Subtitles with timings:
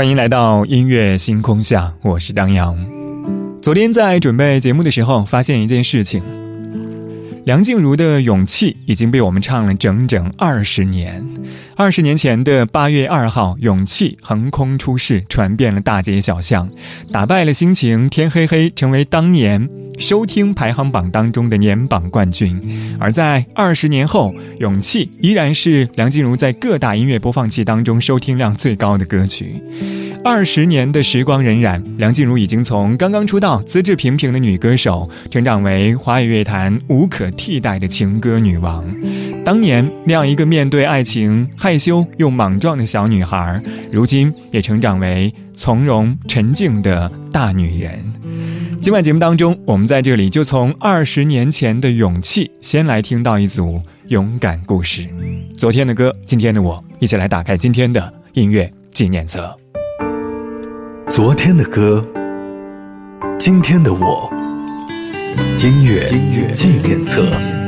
[0.00, 2.74] 欢迎来到音乐星空下，我是张扬。
[3.60, 6.22] 昨天在准备节目的时候，发现一件事情：
[7.44, 11.22] 梁静茹的《勇气》已经被我们唱了整整二十年。
[11.76, 16.70] 二十年前的八月二号，《勇气》横空出世，传遍了大街小巷，
[17.12, 19.68] 打败了《心情》《天黑黑》，成为当年。
[20.00, 22.58] 收听排行榜当中的年榜冠军，
[22.98, 29.62] 而在二十年后，《勇气》依然是梁静茹在各大音乐播放器当中收听量最高的歌曲。
[30.24, 38.84] 二十年的时光荏苒，梁静茹已经从刚刚出道、资质平平的女歌手，成长为华语乐坛无可替代的情歌女王。
[39.44, 48.12] 当年那样一个面对爱情害羞又莽撞的小女孩，如今也成长为从容沉静的大女人。
[48.82, 55.06] 今晚节目当中，我们在这里就从二十年前的勇气，先来听到一组勇敢故事。
[55.54, 59.54] 昨天的歌，今天的我，一起来打开今天的音乐纪念册。
[61.10, 62.02] 昨天的歌，
[63.38, 64.32] 今天的我，
[65.62, 67.59] 音乐纪念册。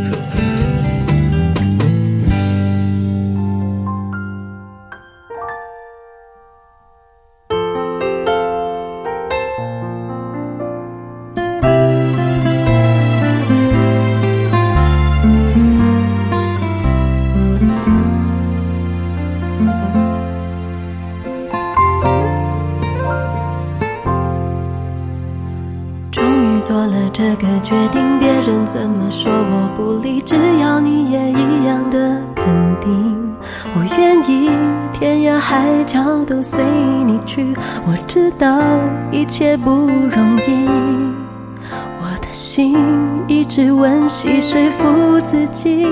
[43.43, 45.85] 一直温习说服自己，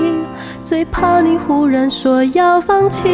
[0.61, 3.09] 最怕你忽然说要放弃。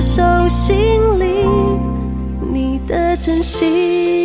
[0.00, 0.76] 手心
[1.18, 1.44] 里，
[2.50, 4.19] 你的真心。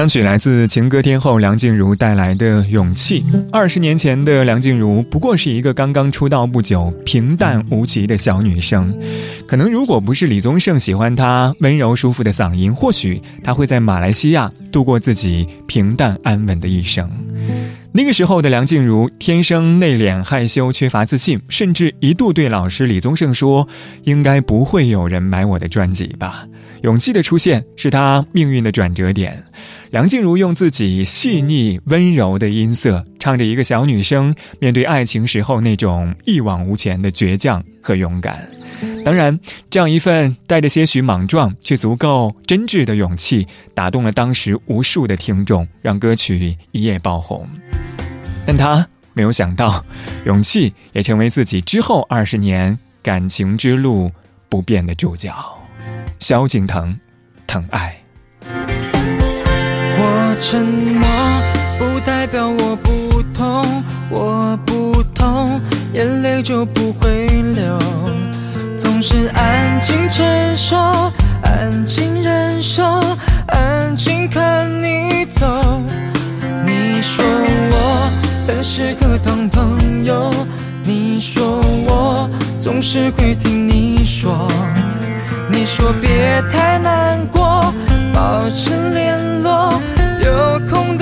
[0.00, 3.20] 开场曲来自情歌天后梁静茹带来的《勇气》。
[3.52, 8.98] 二十年前的梁静茹不过是一个刚刚出道不久、平淡无奇的小女生。
[9.46, 17.06] 可能如果不是李宗盛喜欢她温柔舒服的嗓音，或许她会在马来西亚度过自己平淡安稳的一生。
[17.92, 23.68] 那个时候的梁静茹天生内敛害羞，缺乏自信，甚至一度对老师李宗盛说
[24.04, 26.46] ：“应该不会有人买我的专辑吧。”
[26.82, 29.42] 勇气的出现是她命运的转折点。
[29.90, 38.48] 梁静茹用自己细腻温柔的音色，唱着一个小女生面对爱情时候那种一往无前的倔强和勇敢。
[39.04, 39.38] 当然，
[39.68, 47.46] 这样一份带着些许莽撞却足够真挚的勇气，打动了当时无数的听众，让歌曲一夜爆红。
[48.46, 49.84] 但他没有想到，
[50.24, 54.10] 勇气也成为自己之后二十年感情之路
[54.48, 55.34] 不变的主角。
[56.20, 56.96] 萧敬腾，
[57.46, 57.96] 疼爱。
[58.44, 61.08] 我沉默
[61.78, 65.60] 不代表我不痛，我不痛，
[65.94, 67.78] 眼泪就不会流。
[68.78, 70.24] 总是安静承
[70.54, 70.76] 受，
[71.42, 72.84] 安静忍受，
[73.48, 75.46] 安静看你走。
[76.66, 78.10] 你说我
[78.46, 80.30] 很适合当朋友，
[80.84, 82.28] 你说我
[82.60, 84.46] 总是会听你说，
[85.50, 87.72] 你说别太难过。
[88.12, 89.80] 保持联络，
[90.22, 90.98] 有空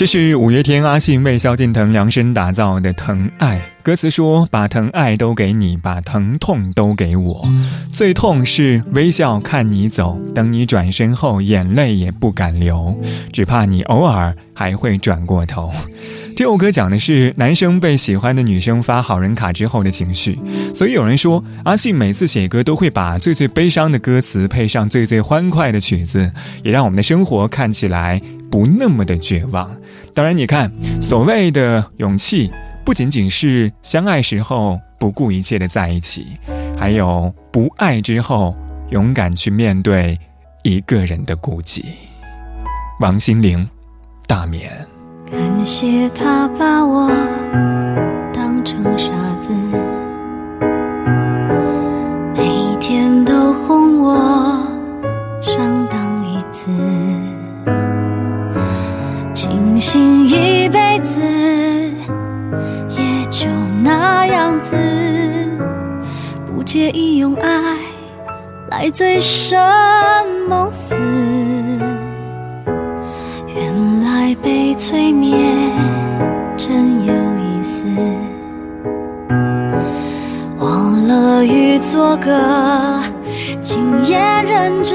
[0.00, 7.46] 这是五月天阿信为萧敬腾量身打造的《疼爱》，歌词说：“把疼爱都给你，把疼痛都给我。
[7.92, 12.98] 最痛是微笑看你走，等你转身后，眼泪也不敢流，
[13.30, 15.70] 只怕你偶尔还会转过头。”
[16.34, 20.38] 这首歌讲的是男生被喜欢的女生发好人卡之后的情绪，
[20.74, 28.18] 所以有人说阿信每次写歌都会把最最悲伤的歌词配上最最欢快的曲子，也让我们的生活看起来
[28.50, 29.70] 不那么的绝望。
[30.12, 32.50] 当然，你看，所谓的勇气，
[32.84, 36.38] 不仅仅是相爱时候不顾一切的在一起，
[36.76, 38.56] 还有不爱之后
[38.90, 40.18] 勇敢去面对
[40.62, 41.84] 一个人的孤寂。
[43.00, 43.66] 王心凌，
[44.26, 44.70] 大眠。
[45.30, 47.08] 感谢他把我
[48.34, 49.52] 当成傻子，
[52.34, 54.16] 每天都哄我
[55.40, 56.68] 上当一次，
[59.80, 61.22] 庆幸一辈子
[62.90, 63.48] 也就
[63.82, 64.76] 那样子，
[66.44, 67.78] 不介意用爱
[68.68, 69.58] 来醉生
[70.50, 70.94] 梦死。
[73.54, 75.72] 原来被催眠
[76.58, 77.82] 真有意思，
[80.58, 83.02] 忘了欲做个
[83.62, 84.94] 惊艳人质，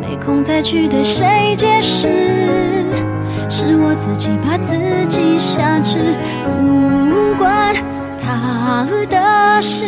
[0.00, 2.29] 没空再去对谁解释，
[3.70, 6.12] 是我自己把自己挟持，
[6.58, 7.72] 不关
[8.20, 9.84] 他的事。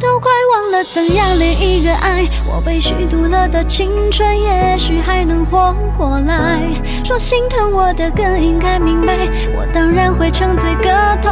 [0.00, 6.62] 都快忘了怎样恋一个爱，我被虚度了的青春，也许还能活过来。
[7.04, 10.88] 说心疼我的更应该明白，我当然会沉醉个
[11.20, 11.30] 痛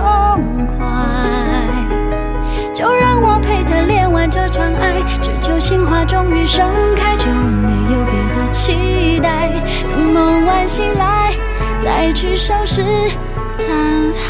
[0.76, 0.86] 快。
[2.74, 9.50] 就让我陪他恋完这场爱，只求心花终于盛开，就没有别的期待待。
[9.90, 11.34] 等梦完醒来，
[11.82, 12.82] 再去收拾
[13.56, 13.66] 残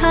[0.01, 0.07] 骸。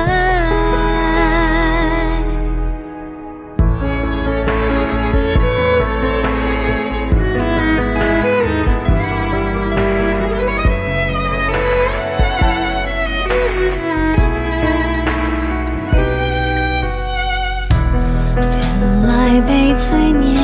[18.37, 20.35] 原来被催眠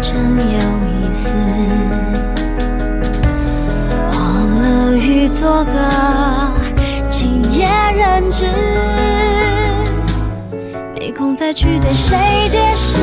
[0.00, 0.71] 真有
[5.42, 5.72] 做个
[7.10, 8.44] 敬业人质，
[10.94, 12.16] 没空再去对谁
[12.48, 12.96] 解释，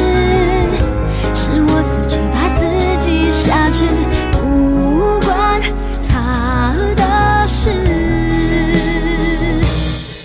[1.35, 2.63] 是我自己把自
[3.03, 3.83] 己挟持，
[4.31, 5.61] 不关
[6.07, 7.71] 他的事。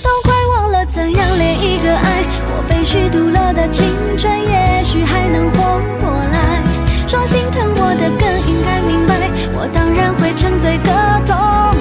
[0.01, 3.85] 都快忘了怎样恋一个爱，我被虚度了的青
[4.17, 6.63] 春，也许还能活过来。
[7.09, 9.19] 说心疼我的更应该明白，
[9.59, 10.93] 我当然会沉醉个
[11.27, 11.74] 痛。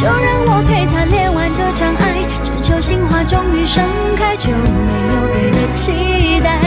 [0.00, 0.16] 就让
[0.46, 3.84] 我陪他练完这场爱，只求心花终于盛
[4.16, 6.58] 开，就没有别的期待。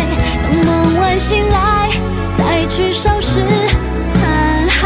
[0.44, 1.90] 等梦完醒来，
[2.38, 3.42] 再去收拾
[4.14, 4.22] 残
[4.70, 4.86] 骸。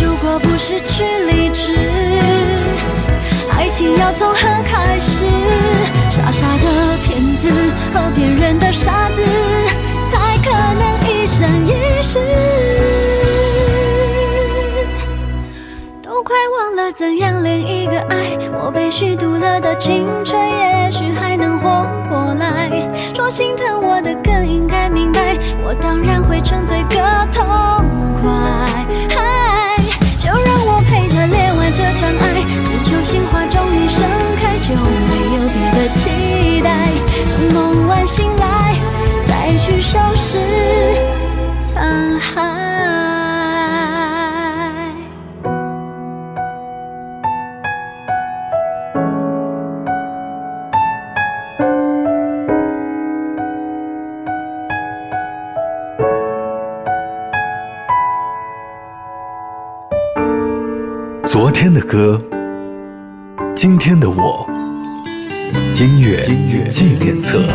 [0.00, 1.76] 如果不失去理智，
[3.54, 5.26] 爱情要从何开始？
[6.08, 7.50] 傻傻的骗子
[7.92, 9.22] 和骗人的傻子，
[16.94, 22.70] 怎样恋一个爱，我被虚度了的青春，也许还能活过来。
[23.14, 26.96] 说心疼我的更应该明白，我当然会沉醉个
[27.32, 27.42] 痛
[28.20, 28.30] 快。
[29.08, 29.78] 嗨，
[30.18, 34.04] 就让我陪他恋完这场爱，只求心花终于盛
[34.36, 34.74] 开，就
[35.08, 36.92] 没有别的期待。
[37.30, 38.74] 等梦完醒来，
[39.26, 40.38] 再去收拾
[41.72, 42.61] 残骸。
[63.92, 64.48] 天的我，
[65.78, 66.26] 音乐
[66.70, 67.46] 纪念册。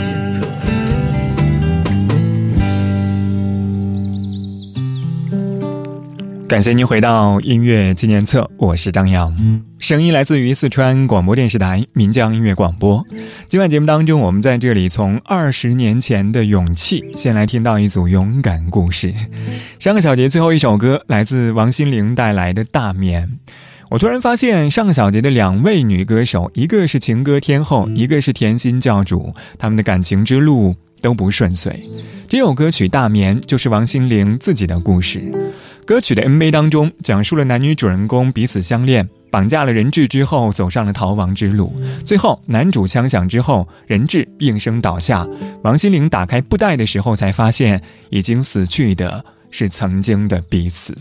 [6.48, 9.36] 感谢您回到音乐纪念册，我是张扬，
[9.80, 13.04] 声音来自于四川广播电视台岷江音乐广播。
[13.48, 19.12] 今晚节目当中，我们在这里从二十年前的勇气，先来听到一组勇敢故事。
[19.80, 23.28] 上个小节最后一首歌来自王心凌带来的《大眠》。
[23.90, 31.88] 我突然发现，上个小节的两位女歌手，一个是情歌天后，一个是甜心教主，他们的感情之路都不顺遂。
[32.28, 35.32] 这首歌曲《大眠》就是王心凌自己的故事。
[35.86, 41.74] 歌曲的 MV 当中，讲述了男女主人公彼此相恋，绑架了人质之后，走上了逃亡之路。
[42.04, 45.26] 最后，男主枪响之后，人质应声倒下。
[45.64, 50.94] 王心凌打开布袋的时候，才发现已经死去的是曾经的彼此。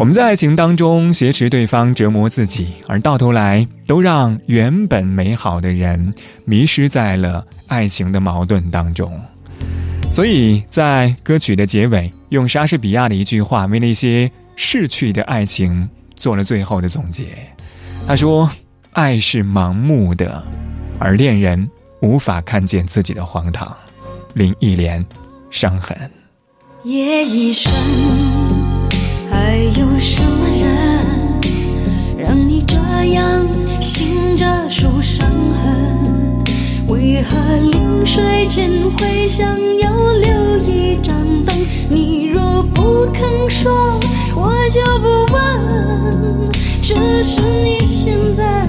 [0.00, 6.14] 我们在爱情当中挟持对方折磨自己而到头来都让原本美好的人
[6.46, 9.12] 迷失在了爱情的矛盾当中。
[10.10, 17.26] 所以在歌曲的结尾用莎士比亚的一句话为那些逝去的爱情做了最后的总结。
[18.06, 18.50] 他说
[18.92, 20.42] 爱是盲目的
[20.98, 23.76] 而恋人无法看见自己的荒唐
[24.32, 25.04] 林忆莲
[25.50, 26.10] 伤痕。
[26.84, 27.70] 夜已深
[29.42, 31.00] 还有什么人
[32.18, 32.76] 让你这
[33.14, 33.48] 样
[33.80, 36.44] 醒着数伤痕
[36.88, 37.38] 为何
[37.72, 41.16] 临睡前会想要留一盏
[41.46, 41.56] 灯
[41.88, 43.98] 你若不肯说
[44.36, 46.50] 我就不问。
[46.82, 46.94] 只
[47.24, 48.66] 是你现在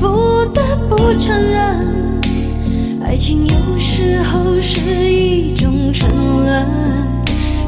[0.00, 4.80] 不得不承认爱情有时候是
[5.12, 7.05] 一种沉沦。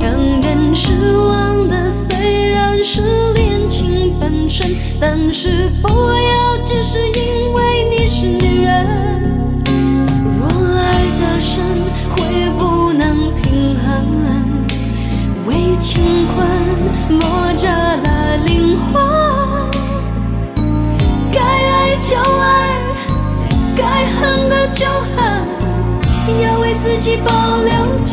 [0.01, 3.03] 让人失望的虽然是
[3.35, 8.87] 恋情本身但是不要只是因为你是女人。
[10.39, 11.65] 若爱得深
[12.11, 14.19] 会不能平衡。
[15.47, 16.47] 为情困
[17.19, 19.03] 磨折了灵魂
[21.33, 22.79] 该爱就爱
[23.77, 28.08] 该恨的就恨要为自己保留。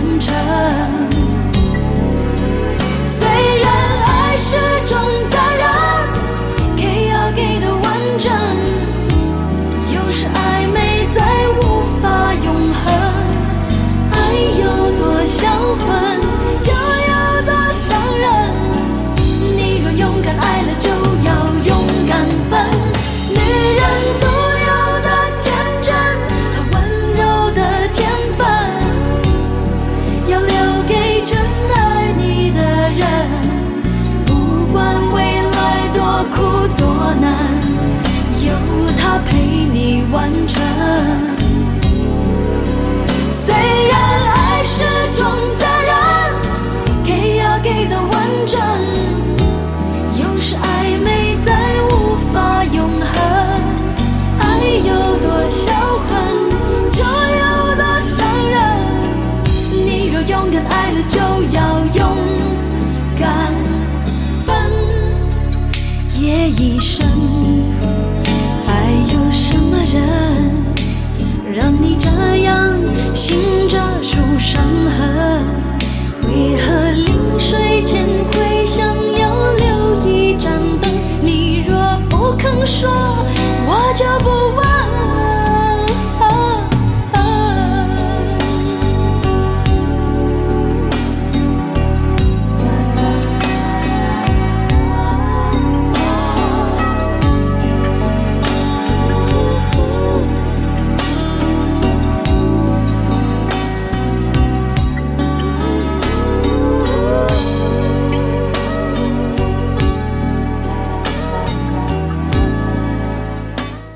[0.00, 0.99] 认真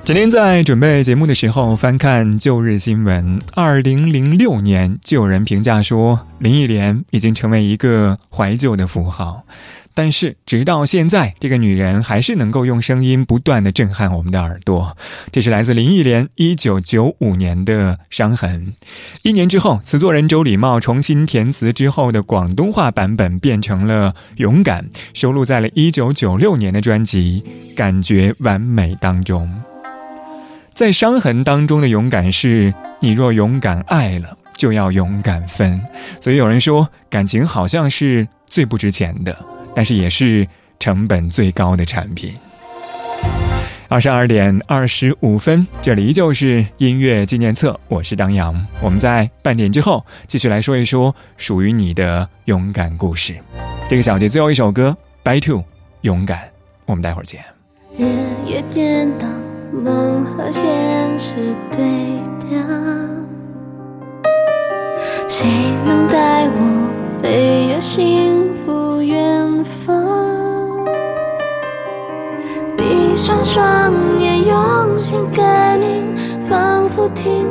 [0.04, 3.40] 今天在准备节目的时候，翻看旧日新闻。
[3.54, 9.44] 二零零六年，就有人评价说，林忆莲已经成为一个怀旧的符号。
[9.94, 14.94] 但是，直到现在，这个女人还是能够用声音不断的震撼我们的耳朵。
[15.32, 18.74] 这是来自林忆莲一九九五年的《伤痕》。
[19.22, 27.42] 一年之后，词作人周礼茂重新填词之后的广东话版本变成了《勇敢》，收录在了一九九六年的专辑
[27.74, 29.50] 《感觉完美》当中。
[30.74, 35.80] 在伤痕当中的勇敢是，你若勇敢爱了，就要勇敢分。
[36.20, 39.36] 所以有人说，感情好像是最不值钱的，
[39.72, 40.44] 但是也是
[40.80, 42.34] 成本最高的产品。
[43.88, 48.66] 二十二点二十五分，这里依旧是音乐纪念册，我是张扬。
[48.82, 53.36] 我们在半点之后继续来说一说属于你的勇敢故事。
[53.88, 54.96] 这个小节最后一首歌
[55.38, 55.58] 《By Two》，
[56.00, 56.40] 勇敢。
[56.84, 57.44] 我们待会儿见。
[57.96, 58.04] 日
[58.44, 59.28] 夜颠倒。
[60.44, 61.36] 和现实
[61.72, 61.80] 对
[62.38, 62.60] 调，
[65.26, 65.48] 谁
[65.86, 70.84] 能带我飞越幸福远方？
[72.76, 76.14] 闭上双眼，用心感应，
[76.46, 77.43] 仿佛听